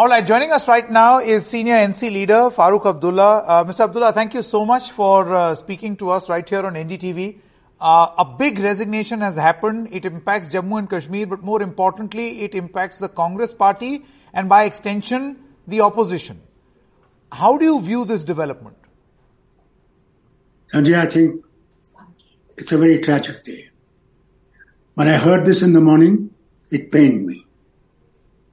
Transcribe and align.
All 0.00 0.08
right, 0.08 0.26
joining 0.26 0.50
us 0.50 0.66
right 0.66 0.90
now 0.90 1.18
is 1.18 1.44
senior 1.44 1.74
NC 1.74 2.10
leader 2.10 2.48
Farooq 2.56 2.86
Abdullah. 2.86 3.40
Uh, 3.40 3.64
Mr. 3.64 3.80
Abdullah, 3.80 4.14
thank 4.14 4.32
you 4.32 4.40
so 4.40 4.64
much 4.64 4.92
for 4.92 5.30
uh, 5.34 5.54
speaking 5.54 5.94
to 5.98 6.08
us 6.08 6.26
right 6.26 6.48
here 6.48 6.64
on 6.64 6.72
NDTV. 6.72 7.38
Uh, 7.78 8.08
a 8.16 8.24
big 8.24 8.60
resignation 8.60 9.20
has 9.20 9.36
happened. 9.36 9.88
It 9.92 10.06
impacts 10.06 10.54
Jammu 10.54 10.78
and 10.78 10.88
Kashmir, 10.88 11.26
but 11.26 11.42
more 11.42 11.60
importantly, 11.60 12.40
it 12.40 12.54
impacts 12.54 12.96
the 12.96 13.10
Congress 13.10 13.52
party 13.52 14.06
and 14.32 14.48
by 14.48 14.64
extension, 14.64 15.36
the 15.66 15.82
opposition. 15.82 16.40
How 17.30 17.58
do 17.58 17.66
you 17.66 17.82
view 17.82 18.06
this 18.06 18.24
development? 18.24 18.78
Sanjay, 20.72 20.98
I 20.98 21.10
think 21.10 21.44
it's 22.56 22.72
a 22.72 22.78
very 22.78 23.00
tragic 23.00 23.44
day. 23.44 23.68
When 24.94 25.08
I 25.08 25.18
heard 25.18 25.44
this 25.44 25.60
in 25.60 25.74
the 25.74 25.82
morning, 25.82 26.30
it 26.70 26.90
pained 26.90 27.26
me. 27.26 27.44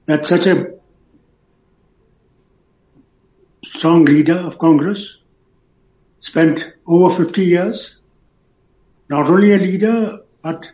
That 0.04 0.26
such 0.26 0.46
a 0.46 0.77
strong 3.78 4.04
leader 4.04 4.38
of 4.38 4.58
Congress, 4.58 5.18
spent 6.20 6.72
over 6.88 7.14
50 7.14 7.44
years, 7.44 8.00
not 9.08 9.28
only 9.28 9.52
a 9.52 9.58
leader, 9.58 10.18
but 10.42 10.72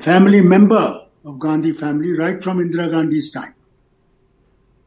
family 0.00 0.42
member 0.42 1.06
of 1.24 1.38
Gandhi 1.38 1.72
family 1.72 2.12
right 2.12 2.42
from 2.42 2.58
Indira 2.58 2.90
Gandhi's 2.90 3.30
time. 3.30 3.54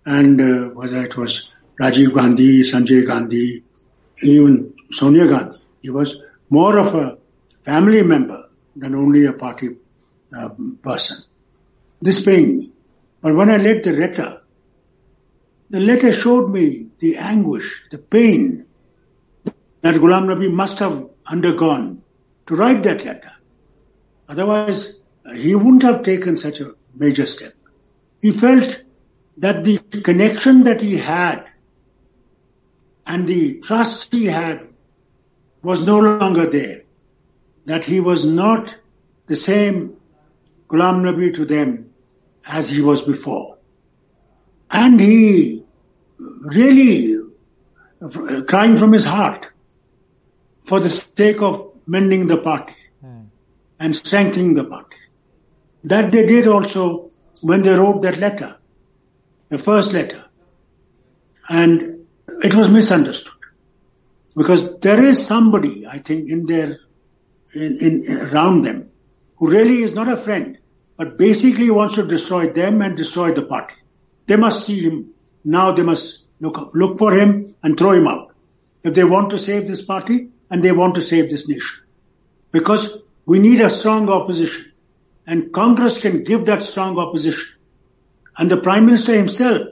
And 0.05 0.39
uh, 0.39 0.69
whether 0.69 1.03
it 1.03 1.17
was 1.17 1.49
Rajiv 1.81 2.13
Gandhi, 2.13 2.61
Sanjay 2.61 3.05
Gandhi, 3.07 3.63
even 4.21 4.73
Sonia 4.91 5.27
Gandhi, 5.27 5.57
he 5.81 5.89
was 5.89 6.17
more 6.51 6.77
of 6.77 6.93
a 6.93 7.17
family 7.63 8.03
member 8.03 8.47
than 8.75 8.93
only 8.93 9.25
a 9.25 9.33
party 9.33 9.69
uh, 10.37 10.49
person. 10.83 11.23
This 11.99 12.25
me. 12.27 12.69
But 13.21 13.35
when 13.35 13.49
I 13.49 13.55
read 13.55 13.83
the 13.83 13.93
letter, 13.93 14.41
the 15.69 15.79
letter 15.79 16.11
showed 16.11 16.49
me 16.49 16.89
the 16.99 17.17
anguish, 17.17 17.83
the 17.91 17.97
pain 17.97 18.65
that 19.81 19.95
Ghulam 19.95 20.25
Nabi 20.25 20.51
must 20.51 20.79
have 20.79 21.09
undergone 21.27 22.01
to 22.47 22.55
write 22.55 22.83
that 22.83 23.03
letter. 23.05 23.31
Otherwise, 24.29 24.99
uh, 25.25 25.33
he 25.33 25.55
wouldn't 25.55 25.83
have 25.83 26.03
taken 26.03 26.37
such 26.37 26.59
a 26.59 26.73
major 26.95 27.25
step. 27.25 27.53
He 28.21 28.31
felt 28.31 28.81
that 29.37 29.63
the 29.63 29.77
connection 30.01 30.63
that 30.63 30.81
he 30.81 30.97
had 30.97 31.45
and 33.05 33.27
the 33.27 33.59
trust 33.59 34.11
he 34.11 34.25
had 34.25 34.67
was 35.61 35.85
no 35.85 35.99
longer 35.99 36.49
there. 36.49 36.83
That 37.65 37.85
he 37.85 37.99
was 37.99 38.23
not 38.23 38.75
the 39.27 39.35
same 39.35 39.97
Ghulam 40.67 41.01
Nabi 41.01 41.33
to 41.35 41.45
them 41.45 41.91
as 42.47 42.69
he 42.69 42.81
was 42.81 43.01
before. 43.01 43.54
And 44.85 44.99
he 44.99 45.65
really 46.19 47.17
crying 48.47 48.77
from 48.77 48.93
his 48.93 49.05
heart 49.05 49.47
for 50.61 50.79
the 50.79 50.89
sake 50.89 51.41
of 51.41 51.71
mending 51.87 52.27
the 52.27 52.37
party 52.37 52.75
mm. 53.03 53.25
and 53.79 53.95
strengthening 53.95 54.53
the 54.53 54.63
party. 54.63 54.97
That 55.85 56.11
they 56.11 56.27
did 56.27 56.45
also 56.45 57.09
when 57.41 57.63
they 57.63 57.73
wrote 57.73 58.03
that 58.03 58.19
letter, 58.19 58.57
the 59.49 59.57
first 59.57 59.91
letter. 59.93 60.23
And 61.49 62.05
it 62.43 62.53
was 62.53 62.69
misunderstood 62.69 63.41
because 64.37 64.77
there 64.81 65.03
is 65.03 65.25
somebody, 65.25 65.87
I 65.87 65.97
think, 65.97 66.29
in 66.29 66.45
their, 66.45 66.77
in, 67.55 67.77
in, 67.81 68.17
around 68.31 68.61
them 68.61 68.91
who 69.37 69.49
really 69.49 69.81
is 69.81 69.95
not 69.95 70.07
a 70.07 70.17
friend, 70.17 70.59
but 70.95 71.17
basically 71.17 71.71
wants 71.71 71.95
to 71.95 72.05
destroy 72.05 72.53
them 72.53 72.83
and 72.83 72.95
destroy 72.95 73.33
the 73.33 73.47
party. 73.47 73.73
They 74.27 74.35
must 74.35 74.65
see 74.65 74.81
him. 74.81 75.11
Now 75.43 75.71
they 75.71 75.83
must 75.83 76.23
look, 76.39 76.71
look 76.73 76.97
for 76.97 77.13
him 77.13 77.55
and 77.61 77.77
throw 77.77 77.91
him 77.91 78.07
out. 78.07 78.33
If 78.83 78.93
they 78.93 79.03
want 79.03 79.31
to 79.31 79.39
save 79.39 79.67
this 79.67 79.81
party 79.81 80.29
and 80.49 80.63
they 80.63 80.71
want 80.71 80.95
to 80.95 81.01
save 81.01 81.29
this 81.29 81.47
nation. 81.47 81.83
Because 82.51 82.97
we 83.25 83.39
need 83.39 83.61
a 83.61 83.69
strong 83.69 84.09
opposition 84.09 84.71
and 85.27 85.51
Congress 85.51 85.97
can 85.97 86.23
give 86.23 86.45
that 86.45 86.63
strong 86.63 86.97
opposition. 86.97 87.55
And 88.37 88.51
the 88.51 88.57
Prime 88.57 88.85
Minister 88.85 89.13
himself 89.13 89.69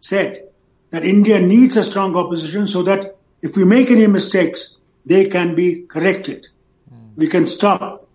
said 0.00 0.48
that 0.90 1.04
India 1.04 1.40
needs 1.40 1.76
a 1.76 1.84
strong 1.84 2.16
opposition 2.16 2.66
so 2.66 2.82
that 2.82 3.16
if 3.40 3.56
we 3.56 3.64
make 3.64 3.90
any 3.90 4.06
mistakes, 4.06 4.74
they 5.04 5.26
can 5.26 5.54
be 5.54 5.82
corrected. 5.82 6.46
Mm. 6.92 7.16
We 7.16 7.28
can 7.28 7.46
stop. 7.46 8.08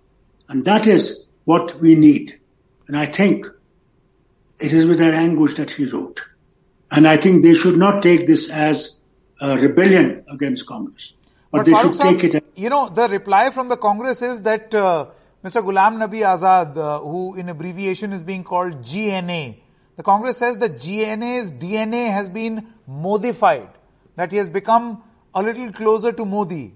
And 0.49 0.65
that 0.65 0.87
is 0.87 1.23
what 1.45 1.79
we 1.79 1.95
need. 1.95 2.39
And 2.87 2.97
I 2.97 3.05
think 3.05 3.47
it 4.63 4.73
is 4.73 4.85
with 4.85 4.99
that 4.99 5.13
anguish 5.13 5.55
that 5.55 5.71
he 5.71 5.85
wrote. 5.85 6.21
And 6.91 7.07
I 7.07 7.17
think 7.17 7.43
they 7.43 7.53
should 7.53 7.77
not 7.77 8.01
take 8.03 8.27
this 8.27 8.49
as 8.49 8.95
a 9.41 9.57
rebellion 9.57 10.23
against 10.29 10.65
Congress. 10.65 11.13
But, 11.51 11.59
but 11.59 11.65
they 11.65 11.71
Farooq 11.73 11.81
should 11.81 12.01
take 12.01 12.23
it. 12.23 12.35
As- 12.35 12.41
you 12.55 12.69
know, 12.69 12.89
the 12.89 13.09
reply 13.09 13.49
from 13.49 13.67
the 13.69 13.77
Congress 13.77 14.21
is 14.21 14.41
that 14.43 14.73
uh, 14.73 15.07
Mr. 15.43 15.61
Ghulam 15.63 15.97
Nabi 15.97 16.21
Azad, 16.21 16.77
uh, 16.77 16.99
who 16.99 17.35
in 17.35 17.49
abbreviation 17.49 18.13
is 18.13 18.23
being 18.23 18.43
called 18.43 18.83
GNA, 18.83 19.55
the 19.97 20.03
Congress 20.03 20.37
says 20.37 20.57
that 20.59 20.79
GNA's 20.79 21.51
DNA 21.51 22.11
has 22.11 22.29
been 22.29 22.67
modified, 22.87 23.69
that 24.15 24.31
he 24.31 24.37
has 24.37 24.49
become 24.49 25.03
a 25.35 25.43
little 25.43 25.71
closer 25.71 26.11
to 26.11 26.25
Modi, 26.25 26.73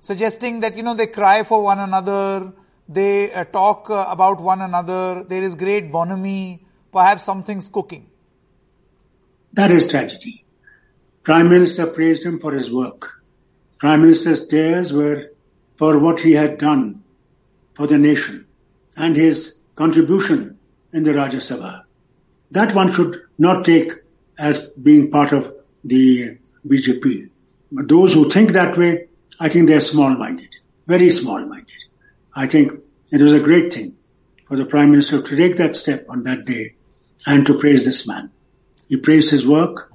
suggesting 0.00 0.60
that, 0.60 0.76
you 0.76 0.82
know, 0.82 0.94
they 0.94 1.06
cry 1.06 1.42
for 1.42 1.62
one 1.62 1.78
another, 1.78 2.52
they 2.88 3.32
uh, 3.32 3.44
talk 3.44 3.88
uh, 3.88 4.06
about 4.08 4.40
one 4.40 4.60
another, 4.60 5.24
there 5.24 5.42
is 5.42 5.54
great 5.54 5.90
bonhomie, 5.90 6.60
perhaps 6.92 7.24
something's 7.24 7.68
cooking. 7.68 8.08
That 9.52 9.70
is 9.70 9.90
tragedy. 9.90 10.44
Prime 11.22 11.48
Minister 11.48 11.86
praised 11.86 12.24
him 12.24 12.38
for 12.38 12.52
his 12.52 12.70
work. 12.70 13.22
Prime 13.78 14.02
Minister's 14.02 14.46
tears 14.46 14.92
were 14.92 15.30
for 15.76 15.98
what 15.98 16.20
he 16.20 16.32
had 16.32 16.58
done 16.58 17.02
for 17.74 17.86
the 17.86 17.98
nation 17.98 18.46
and 18.96 19.16
his 19.16 19.54
contribution 19.74 20.58
in 20.92 21.02
the 21.02 21.12
Rajya 21.12 21.40
Sabha. 21.40 21.84
That 22.50 22.74
one 22.74 22.92
should 22.92 23.16
not 23.38 23.64
take 23.64 23.92
as 24.38 24.60
being 24.82 25.10
part 25.10 25.32
of 25.32 25.52
the 25.84 26.38
BJP. 26.66 27.30
But 27.72 27.88
those 27.88 28.14
who 28.14 28.28
think 28.28 28.52
that 28.52 28.76
way, 28.76 29.06
I 29.38 29.48
think 29.48 29.68
they're 29.68 29.80
small-minded, 29.80 30.56
very 30.86 31.10
small-minded. 31.10 31.66
I 32.34 32.46
think 32.46 32.72
it 33.10 33.20
was 33.20 33.32
a 33.32 33.40
great 33.40 33.72
thing 33.72 33.96
for 34.46 34.56
the 34.56 34.66
Prime 34.66 34.90
Minister 34.90 35.22
to 35.22 35.36
take 35.36 35.56
that 35.56 35.76
step 35.76 36.06
on 36.08 36.24
that 36.24 36.44
day 36.44 36.74
and 37.26 37.46
to 37.46 37.58
praise 37.58 37.84
this 37.84 38.06
man. 38.06 38.30
He 38.88 38.96
praised 38.96 39.30
his 39.30 39.46
work. 39.46 39.92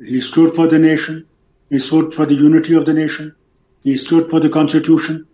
He 0.00 0.20
stood 0.20 0.54
for 0.54 0.66
the 0.66 0.78
nation. 0.78 1.26
He 1.68 1.78
stood 1.78 2.14
for 2.14 2.24
the 2.24 2.34
unity 2.34 2.74
of 2.74 2.86
the 2.86 2.94
nation. 2.94 3.34
He 3.82 3.96
stood 3.96 4.30
for 4.30 4.40
the 4.40 4.48
constitution. 4.48 5.26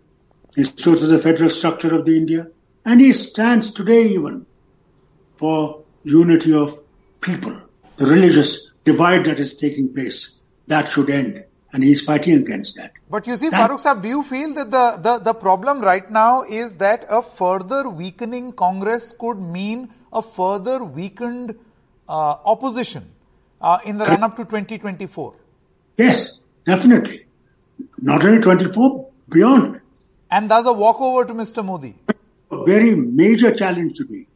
He 0.55 0.63
stood 0.63 0.97
for 0.99 1.05
the 1.05 1.19
federal 1.19 1.49
structure 1.49 1.93
of 1.93 2.05
the 2.05 2.17
India. 2.17 2.47
And 2.83 2.99
he 3.01 3.13
stands 3.13 3.71
today 3.71 4.07
even 4.09 4.45
for 5.35 5.83
unity 6.03 6.53
of 6.53 6.81
people. 7.21 7.61
The 7.97 8.05
religious 8.05 8.69
divide 8.83 9.25
that 9.25 9.39
is 9.39 9.55
taking 9.55 9.93
place, 9.93 10.31
that 10.67 10.89
should 10.89 11.09
end. 11.09 11.44
And 11.75 11.83
he 11.83 11.91
is 11.91 11.99
fighting 11.99 12.35
against 12.35 12.77
that. 12.77 12.93
But 13.11 13.27
you 13.27 13.35
see, 13.35 13.49
that, 13.49 13.69
Farooq 13.69 13.81
Saab, 13.83 14.01
do 14.01 14.07
you 14.07 14.23
feel 14.23 14.53
that 14.53 14.71
the, 14.71 14.91
the, 14.95 15.17
the 15.19 15.33
problem 15.33 15.81
right 15.81 16.09
now 16.09 16.43
is 16.43 16.75
that 16.75 17.05
a 17.09 17.21
further 17.21 17.89
weakening 17.89 18.53
Congress 18.53 19.13
could 19.19 19.37
mean 19.37 19.89
a 20.13 20.21
further 20.21 20.81
weakened 20.85 21.53
uh, 22.07 22.37
opposition 22.45 23.11
uh, 23.59 23.79
in 23.83 23.97
the 23.97 24.05
run 24.05 24.23
up 24.23 24.37
to 24.37 24.45
2024? 24.45 25.33
Yes, 25.97 26.39
definitely. 26.65 27.25
Not 28.01 28.25
only 28.25 28.39
24, 28.39 29.09
beyond. 29.27 29.81
And 30.31 30.49
there's 30.49 30.67
a 30.67 30.71
walkover 30.71 31.25
to 31.25 31.33
Mr. 31.33 31.65
Modi. 31.65 31.93
A 32.51 32.63
very 32.63 32.95
major 32.95 33.53
challenge 33.53 33.97
to 33.97 34.05
be 34.05 34.29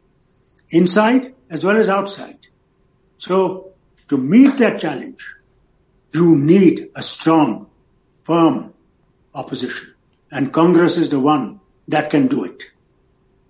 inside 0.71 1.35
as 1.49 1.63
well 1.63 1.77
as 1.77 1.87
outside. 1.87 2.39
So 3.17 3.71
to 4.09 4.17
meet 4.17 4.57
that 4.57 4.81
challenge, 4.81 5.25
you 6.13 6.35
need 6.35 6.89
a 6.95 7.01
strong, 7.01 7.67
firm 8.11 8.73
opposition. 9.33 9.93
And 10.31 10.53
Congress 10.53 10.97
is 10.97 11.09
the 11.09 11.19
one 11.19 11.59
that 11.87 12.09
can 12.09 12.27
do 12.27 12.43
it. 12.43 12.63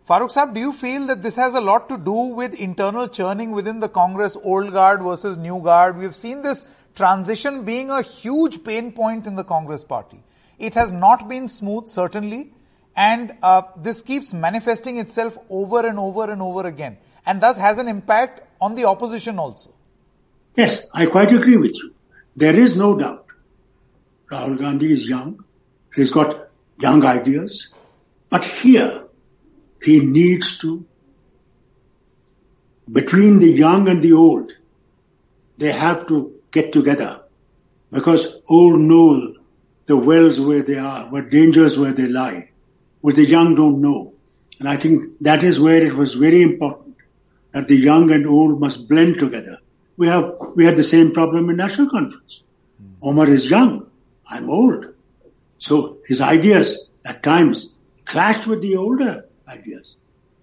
Farooq 0.09 0.33
Saab, 0.33 0.53
do 0.55 0.59
you 0.59 0.73
feel 0.73 1.05
that 1.05 1.21
this 1.21 1.35
has 1.35 1.53
a 1.53 1.61
lot 1.61 1.87
to 1.89 1.97
do 1.97 2.11
with 2.11 2.59
internal 2.59 3.07
churning 3.07 3.51
within 3.51 3.79
the 3.79 3.89
Congress, 3.89 4.35
old 4.43 4.71
guard 4.71 5.03
versus 5.03 5.37
new 5.37 5.61
guard? 5.61 5.97
We've 5.97 6.15
seen 6.15 6.41
this 6.41 6.65
transition 6.95 7.63
being 7.63 7.91
a 7.91 8.01
huge 8.01 8.63
pain 8.63 8.91
point 8.91 9.27
in 9.27 9.35
the 9.35 9.43
Congress 9.43 9.83
party. 9.83 10.23
It 10.57 10.73
has 10.73 10.91
not 10.91 11.29
been 11.29 11.47
smooth, 11.47 11.87
certainly, 11.87 12.53
and 12.95 13.37
uh, 13.43 13.61
this 13.77 14.01
keeps 14.01 14.33
manifesting 14.33 14.97
itself 14.97 15.37
over 15.49 15.85
and 15.85 15.99
over 15.99 16.29
and 16.31 16.41
over 16.41 16.65
again, 16.67 16.97
and 17.25 17.39
thus 17.39 17.57
has 17.57 17.77
an 17.77 17.87
impact 17.87 18.41
on 18.59 18.75
the 18.75 18.85
opposition 18.85 19.37
also. 19.37 19.69
Yes, 20.55 20.85
I 20.93 21.05
quite 21.05 21.31
agree 21.31 21.57
with 21.57 21.75
you. 21.75 21.93
There 22.35 22.57
is 22.57 22.77
no 22.77 22.97
doubt. 22.97 23.25
Rahul 24.31 24.57
Gandhi 24.57 24.91
is 24.91 25.07
young. 25.07 25.43
He's 25.95 26.11
got 26.11 26.49
young 26.79 27.03
ideas. 27.03 27.69
But 28.29 28.45
here, 28.45 29.05
he 29.81 30.05
needs 30.05 30.57
to, 30.59 30.85
between 32.91 33.39
the 33.39 33.51
young 33.51 33.87
and 33.87 34.01
the 34.01 34.13
old, 34.13 34.51
they 35.57 35.71
have 35.71 36.07
to 36.07 36.39
get 36.51 36.71
together 36.71 37.21
because 37.91 38.39
old 38.49 38.79
know 38.79 39.35
the 39.87 39.97
wells 39.97 40.39
where 40.39 40.61
they 40.61 40.77
are, 40.77 41.05
what 41.09 41.29
dangers 41.29 41.77
where 41.77 41.91
they 41.91 42.07
lie, 42.07 42.51
what 43.01 43.15
the 43.15 43.25
young 43.25 43.55
don't 43.55 43.81
know. 43.81 44.13
And 44.59 44.67
I 44.67 44.77
think 44.77 45.17
that 45.21 45.43
is 45.43 45.59
where 45.59 45.83
it 45.85 45.93
was 45.93 46.13
very 46.13 46.43
important 46.43 46.95
that 47.51 47.67
the 47.67 47.75
young 47.75 48.11
and 48.11 48.27
old 48.27 48.59
must 48.59 48.87
blend 48.87 49.17
together. 49.17 49.59
We 49.99 50.07
have, 50.07 50.33
we 50.55 50.63
had 50.63 50.77
the 50.77 50.83
same 50.83 51.11
problem 51.11 51.49
in 51.49 51.57
National 51.57 51.89
Conference. 51.89 52.41
Hmm. 52.77 53.09
Omar 53.09 53.27
is 53.27 53.49
young. 53.49 53.87
I'm 54.25 54.49
old. 54.49 54.85
So 55.57 55.97
his 56.07 56.21
ideas 56.21 56.77
at 57.03 57.21
times 57.21 57.69
clash 58.05 58.47
with 58.47 58.61
the 58.61 58.77
older 58.77 59.25
ideas. 59.45 59.95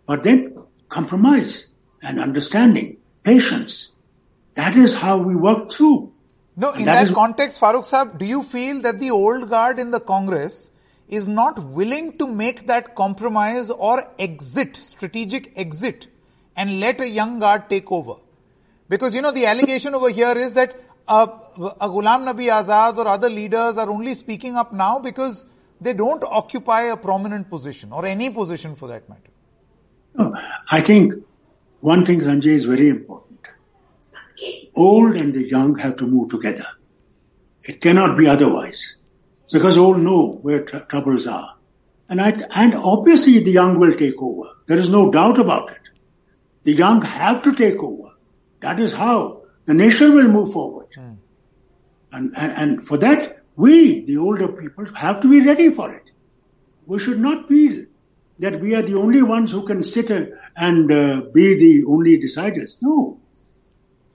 But 0.05 0.25
then 0.25 0.59
compromise 0.91 1.69
and 2.03 2.21
understanding, 2.21 2.99
patience. 3.23 3.93
That 4.57 4.77
is 4.77 4.95
how 4.95 5.23
we 5.23 5.35
work 5.35 5.71
through. 5.71 6.13
No, 6.55 6.73
in 6.73 6.85
that, 6.85 7.07
that 7.07 7.15
context, 7.15 7.59
Farooq 7.59 7.89
Saab, 7.93 8.19
do 8.19 8.27
you 8.27 8.43
feel 8.43 8.83
that 8.83 9.01
the 9.01 9.11
old 9.11 9.49
guard 9.49 9.79
in 9.79 9.91
the 9.91 10.01
Congress 10.01 10.71
is 11.09 11.29
not 11.29 11.59
willing 11.59 12.19
to 12.19 12.27
make 12.27 12.67
that 12.67 12.95
compromise 12.95 13.71
or 13.71 14.05
exit, 14.19 14.77
strategic 14.77 15.53
exit, 15.57 16.09
and 16.57 16.79
let 16.79 17.01
a 17.01 17.09
young 17.09 17.39
guard 17.39 17.71
take 17.71 17.91
over? 17.91 18.17
Because, 18.89 19.15
you 19.15 19.23
know, 19.23 19.33
the 19.33 19.47
allegation 19.47 19.95
over 19.95 20.11
here 20.11 20.37
is 20.37 20.55
that 20.55 20.81
uh, 21.09 21.27
Ghulam 21.57 22.25
Nabi 22.25 22.47
Azad 22.47 22.97
or 22.99 23.09
other 23.09 23.31
leaders 23.31 23.79
are 23.79 23.91
only 23.91 24.15
speaking 24.15 24.57
up 24.57 24.73
now 24.73 24.99
because 24.99 25.47
they 25.81 25.93
don't 25.93 26.23
occupy 26.25 26.83
a 26.83 26.97
prominent 26.97 27.51
position 27.51 27.93
or 27.93 28.07
any 28.07 28.31
position 28.31 28.75
for 28.75 28.89
that 28.89 29.09
matter. 29.09 29.31
No, 30.15 30.35
I 30.71 30.81
think 30.81 31.15
one 31.81 32.05
thing, 32.05 32.21
Sanjay, 32.21 32.47
is 32.47 32.65
very 32.65 32.89
important. 32.89 33.41
Old 34.75 35.17
and 35.17 35.35
the 35.35 35.47
young 35.49 35.77
have 35.79 35.97
to 35.97 36.07
move 36.07 36.31
together. 36.31 36.67
It 37.63 37.81
cannot 37.81 38.17
be 38.17 38.27
otherwise. 38.27 38.97
Because 39.53 39.77
old 39.77 39.99
know 40.01 40.39
where 40.43 40.65
tr- 40.65 40.79
troubles 40.79 41.27
are. 41.27 41.57
And, 42.09 42.21
I, 42.21 42.31
and 42.55 42.75
obviously 42.75 43.41
the 43.41 43.51
young 43.51 43.79
will 43.79 43.95
take 43.95 44.21
over. 44.21 44.51
There 44.67 44.79
is 44.79 44.89
no 44.89 45.11
doubt 45.11 45.39
about 45.39 45.71
it. 45.71 45.81
The 46.65 46.73
young 46.73 47.03
have 47.03 47.43
to 47.43 47.55
take 47.55 47.79
over. 47.79 48.11
That 48.67 48.81
is 48.81 48.93
how 48.93 49.43
the 49.67 49.75
nation 49.75 50.13
will 50.13 50.27
move 50.27 50.53
forward. 50.53 50.89
Mm. 50.99 51.19
And, 52.13 52.33
and, 52.37 52.53
and 52.61 52.87
for 52.87 52.97
that, 52.99 53.45
we, 53.55 54.01
the 54.05 54.17
older 54.17 54.49
people, 54.49 54.87
have 54.97 55.21
to 55.21 55.31
be 55.31 55.41
ready 55.47 55.71
for 55.71 55.93
it. 55.95 56.11
We 56.85 56.99
should 56.99 57.21
not 57.21 57.47
feel 57.49 57.85
that 58.41 58.61
we 58.61 58.75
are 58.75 58.83
the 58.83 58.97
only 58.97 59.23
ones 59.23 59.53
who 59.53 59.63
can 59.63 59.85
sit 59.85 60.11
and 60.11 60.93
uh, 60.93 61.23
be 61.33 61.55
the 61.55 61.85
only 61.87 62.19
deciders. 62.19 62.77
No. 62.81 63.21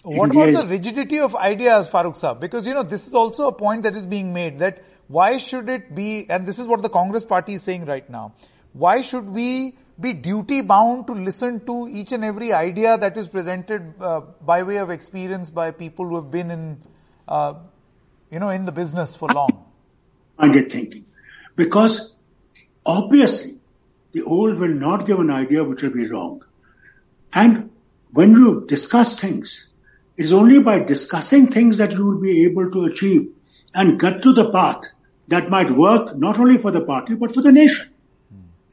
What 0.04 0.36
India 0.36 0.50
about 0.50 0.68
the 0.68 0.68
rigidity 0.68 1.20
of 1.20 1.34
ideas, 1.34 1.88
Saab? 1.88 2.42
Because, 2.42 2.68
you 2.68 2.74
know, 2.74 2.84
this 2.84 3.08
is 3.08 3.14
also 3.14 3.48
a 3.48 3.54
point 3.54 3.84
that 3.84 3.96
is 3.96 4.06
being 4.06 4.34
made 4.34 4.60
that 4.60 4.84
why 5.08 5.38
should 5.38 5.70
it 5.70 5.96
be, 5.96 6.30
and 6.30 6.46
this 6.46 6.60
is 6.60 6.68
what 6.68 6.82
the 6.82 6.90
Congress 6.90 7.26
party 7.26 7.54
is 7.54 7.64
saying 7.64 7.86
right 7.86 8.10
now, 8.10 8.34
why 8.74 9.02
should 9.02 9.30
we 9.30 9.78
be 10.02 10.14
duty 10.14 10.62
bound 10.62 11.08
to 11.08 11.14
listen 11.14 11.66
to 11.66 11.88
each 11.88 12.12
and 12.12 12.24
every 12.24 12.52
idea 12.54 12.98
that 12.98 13.18
is 13.18 13.30
presented 13.30 13.94
uh, 14.02 14.22
by 14.42 14.64
way 14.64 14.78
of 14.78 14.90
experience 14.90 15.50
by 15.50 15.72
people 15.72 16.08
who 16.08 16.16
have 16.16 16.32
been 16.32 16.52
in, 16.52 16.82
uh, 17.28 17.54
you 18.30 18.40
know, 18.40 18.50
in 18.50 18.66
the 18.66 18.72
business 18.72 19.16
for 19.16 19.30
long? 19.30 19.66
Minded 20.38 20.72
thinking. 20.72 21.06
Because 21.56 22.16
obviously 22.86 23.60
the 24.14 24.24
old 24.24 24.60
will 24.60 24.74
not 24.74 25.06
give 25.06 25.20
an 25.20 25.30
idea 25.30 25.64
which 25.64 25.82
will 25.82 25.94
be 25.94 26.10
wrong. 26.10 26.44
And 27.34 27.70
when 28.12 28.32
you 28.32 28.66
discuss 28.68 29.20
things, 29.20 29.68
it 30.18 30.26
is 30.26 30.34
only 30.34 30.62
by 30.62 30.80
discussing 30.80 31.48
things 31.48 31.78
that 31.78 31.92
you 31.92 32.06
will 32.06 32.22
be 32.22 32.46
able 32.46 32.70
to 32.72 32.86
achieve 32.86 33.32
and 33.74 34.00
get 34.00 34.22
to 34.24 34.34
the 34.34 34.52
path 34.52 34.84
that 35.30 35.50
might 35.50 35.72
work 35.72 36.18
not 36.18 36.40
only 36.40 36.58
for 36.58 36.72
the 36.72 36.82
party 36.82 37.16
but 37.16 37.34
for 37.34 37.42
the 37.42 37.52
nation. 37.52 37.90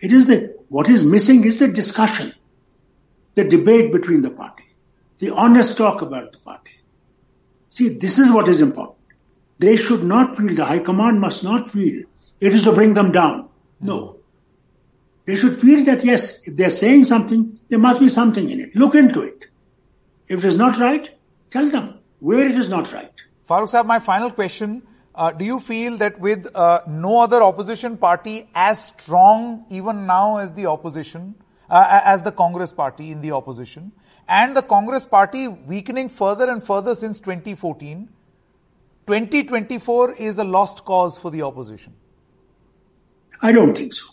It 0.00 0.12
is 0.12 0.26
the, 0.26 0.57
what 0.68 0.88
is 0.88 1.04
missing 1.04 1.44
is 1.44 1.58
the 1.58 1.68
discussion, 1.68 2.34
the 3.34 3.44
debate 3.44 3.92
between 3.92 4.22
the 4.22 4.30
party, 4.30 4.64
the 5.18 5.30
honest 5.30 5.76
talk 5.76 6.02
about 6.02 6.32
the 6.32 6.38
party. 6.38 6.72
See, 7.70 7.88
this 7.88 8.18
is 8.18 8.30
what 8.30 8.48
is 8.48 8.60
important. 8.60 8.98
They 9.58 9.76
should 9.76 10.04
not 10.04 10.36
feel, 10.36 10.54
the 10.54 10.64
High 10.64 10.78
Command 10.80 11.20
must 11.20 11.42
not 11.42 11.68
feel 11.68 12.04
it 12.40 12.54
is 12.54 12.62
to 12.62 12.72
bring 12.72 12.94
them 12.94 13.12
down. 13.12 13.48
No. 13.80 13.98
Mm-hmm. 13.98 14.18
They 15.26 15.36
should 15.36 15.58
feel 15.58 15.84
that 15.84 16.04
yes, 16.04 16.40
if 16.46 16.56
they're 16.56 16.70
saying 16.70 17.04
something, 17.04 17.58
there 17.68 17.78
must 17.78 18.00
be 18.00 18.08
something 18.08 18.48
in 18.48 18.60
it. 18.60 18.74
Look 18.74 18.94
into 18.94 19.20
it. 19.22 19.46
If 20.28 20.38
it 20.38 20.44
is 20.44 20.56
not 20.56 20.78
right, 20.78 21.10
tell 21.50 21.68
them 21.68 21.98
where 22.20 22.46
it 22.46 22.54
is 22.54 22.68
not 22.68 22.92
right. 22.92 23.12
Farooq 23.48 23.70
Saab, 23.70 23.86
my 23.86 23.98
final 23.98 24.30
question 24.30 24.82
uh, 25.18 25.32
do 25.32 25.44
you 25.44 25.58
feel 25.58 25.96
that 25.96 26.20
with 26.20 26.46
uh, 26.54 26.80
no 26.86 27.20
other 27.20 27.42
opposition 27.42 27.96
party 27.96 28.48
as 28.54 28.86
strong 28.86 29.66
even 29.68 30.06
now 30.06 30.36
as 30.36 30.52
the 30.52 30.66
opposition, 30.66 31.34
uh, 31.68 32.00
as 32.04 32.22
the 32.22 32.30
Congress 32.30 32.70
party 32.70 33.10
in 33.10 33.20
the 33.20 33.32
opposition, 33.32 33.90
and 34.28 34.56
the 34.56 34.62
Congress 34.62 35.04
party 35.04 35.48
weakening 35.48 36.08
further 36.08 36.48
and 36.48 36.62
further 36.62 36.94
since 36.94 37.18
2014, 37.18 38.08
2024 39.08 40.12
is 40.12 40.38
a 40.38 40.44
lost 40.44 40.84
cause 40.84 41.18
for 41.18 41.32
the 41.32 41.42
opposition? 41.42 41.92
I 43.42 43.50
don't 43.50 43.76
think 43.76 43.94
so. 43.94 44.04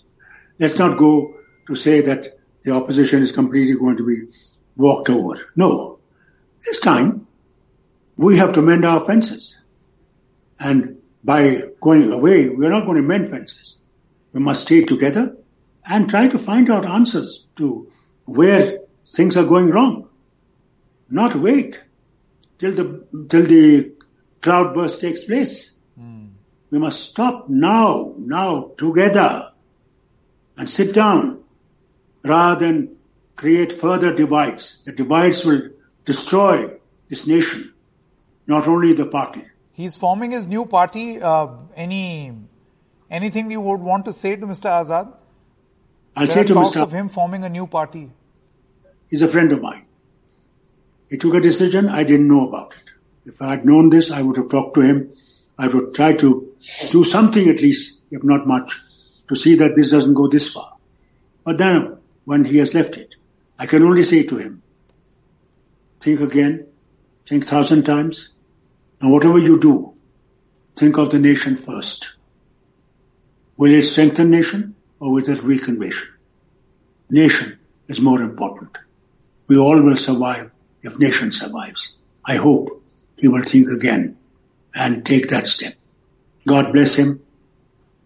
Let's 0.57 0.79
not 0.79 0.97
go 0.97 1.35
to 1.67 1.75
say 1.75 2.01
that 2.01 2.39
the 2.63 2.71
opposition 2.71 3.21
is 3.21 3.31
completely 3.31 3.75
going 3.77 3.97
to 3.97 4.07
be 4.07 4.33
walked 4.75 5.11
over. 5.11 5.49
No. 5.55 5.99
It's 6.63 6.79
time. 6.79 7.27
We 8.17 8.37
have 8.37 8.53
to 8.53 8.63
mend 8.63 8.85
our 8.85 9.05
fences. 9.05 9.59
And 10.59 11.01
by 11.23 11.63
going 11.81 12.11
away, 12.11 12.49
we're 12.49 12.69
not 12.69 12.85
going 12.85 13.01
to 13.01 13.07
mend 13.07 13.29
fences. 13.29 13.77
We 14.33 14.41
must 14.41 14.63
stay 14.63 14.83
together 14.83 15.35
and 15.85 16.09
try 16.09 16.27
to 16.27 16.39
find 16.39 16.69
out 16.69 16.85
answers 16.85 17.45
to 17.57 17.89
where 18.25 18.79
things 19.05 19.37
are 19.37 19.45
going 19.45 19.69
wrong. 19.69 20.09
Not 21.09 21.35
wait 21.35 21.81
till 22.59 22.71
the, 22.71 23.05
till 23.29 23.43
the 23.43 23.91
cloudburst 24.41 25.01
takes 25.01 25.23
place. 25.23 25.71
Mm. 25.99 26.31
We 26.69 26.79
must 26.79 27.09
stop 27.09 27.47
now, 27.49 28.15
now, 28.17 28.71
together 28.77 29.51
and 30.57 30.69
sit 30.69 30.93
down 30.93 31.43
rather 32.23 32.65
than 32.65 32.97
create 33.35 33.71
further 33.71 34.13
divides. 34.13 34.77
The 34.85 34.91
divides 34.91 35.45
will 35.45 35.69
destroy 36.05 36.73
this 37.07 37.27
nation, 37.27 37.73
not 38.47 38.67
only 38.67 38.93
the 38.93 39.05
party. 39.05 39.43
He's 39.75 39.95
forming 39.95 40.31
his 40.31 40.47
new 40.47 40.65
party. 40.65 41.21
Uh, 41.21 41.47
any 41.75 42.33
anything 43.11 43.51
you 43.51 43.59
would 43.59 43.81
want 43.81 44.05
to 44.05 44.13
say 44.13 44.35
to 44.37 44.47
Mr. 44.47 44.69
Azad? 44.75 45.13
I'll 46.15 46.27
there 46.27 46.35
say 46.35 46.43
to 46.45 46.53
talks 46.53 46.77
Mr. 46.77 46.83
of 46.83 46.93
him 46.93 47.09
forming 47.09 47.43
a 47.43 47.49
new 47.49 47.67
party. 47.67 48.11
He's 49.09 49.21
a 49.21 49.27
friend 49.27 49.51
of 49.51 49.61
mine. 49.61 49.85
He 51.09 51.17
took 51.17 51.33
a 51.33 51.41
decision. 51.41 51.89
I 51.89 52.03
didn't 52.03 52.29
know 52.29 52.47
about 52.47 52.73
it. 52.73 52.93
If 53.25 53.41
I 53.41 53.49
had 53.49 53.65
known 53.65 53.89
this, 53.89 54.11
I 54.11 54.21
would 54.21 54.37
have 54.37 54.49
talked 54.49 54.75
to 54.75 54.81
him. 54.81 55.13
I 55.57 55.67
would 55.67 55.93
try 55.93 56.13
to 56.13 56.53
do 56.91 57.03
something 57.03 57.49
at 57.49 57.61
least, 57.61 57.99
if 58.11 58.23
not 58.23 58.47
much, 58.47 58.79
to 59.27 59.35
see 59.35 59.55
that 59.55 59.75
this 59.75 59.91
doesn't 59.91 60.13
go 60.13 60.29
this 60.29 60.49
far. 60.53 60.77
But 61.43 61.57
then, 61.57 61.97
when 62.23 62.45
he 62.45 62.57
has 62.59 62.73
left 62.73 62.95
it, 62.95 63.15
I 63.59 63.65
can 63.65 63.83
only 63.83 64.03
say 64.03 64.23
to 64.23 64.37
him, 64.37 64.61
think 65.99 66.21
again, 66.21 66.67
think 67.25 67.45
thousand 67.45 67.83
times, 67.83 68.29
and 69.05 69.13
whatever 69.13 69.37
you 69.37 69.59
do, 69.59 69.93
think 70.75 70.97
of 70.97 71.11
the 71.11 71.19
nation 71.19 71.55
first. 71.55 72.15
Will 73.55 73.71
it 73.71 73.83
strengthen 73.83 74.31
nation 74.31 74.73
or 74.99 75.11
will 75.11 75.29
it 75.29 75.43
weaken 75.43 75.77
nation? 75.77 76.07
Nation 77.11 77.59
is 77.87 78.01
more 78.01 78.23
important. 78.23 78.79
We 79.47 79.59
all 79.59 79.79
will 79.79 79.95
survive 79.95 80.49
if 80.81 80.97
nation 80.97 81.31
survives. 81.31 81.91
I 82.25 82.37
hope 82.37 82.81
he 83.15 83.27
will 83.27 83.43
think 83.43 83.69
again 83.69 84.17
and 84.73 85.05
take 85.05 85.29
that 85.29 85.45
step. 85.45 85.75
God 86.47 86.73
bless 86.73 86.95
him 86.95 87.21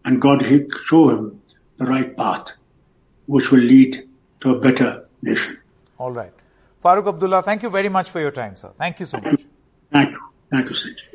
and 0.04 0.22
God 0.22 0.46
show 0.84 1.08
him 1.12 1.42
the 1.78 1.86
right 1.86 2.18
path 2.18 2.52
which 3.26 3.54
will 3.54 3.62
lead 3.62 4.06
to 4.42 4.50
a 4.50 4.60
better 4.60 5.06
nation. 5.22 5.60
All 5.98 6.12
right. 6.12 6.34
Farooq 6.84 7.08
Abdullah, 7.08 7.44
thank 7.44 7.64
you 7.64 7.70
very 7.70 7.88
much 7.88 8.10
for 8.10 8.20
your 8.20 8.32
time, 8.32 8.58
sir. 8.58 8.72
Thank 8.78 9.00
you 9.00 9.06
so 9.06 9.22
much. 9.22 9.46
Thank 10.60 10.72
you. 10.72 10.76
Thank 10.76 10.86
you, 10.86 10.94
Sanjay. 10.94 11.09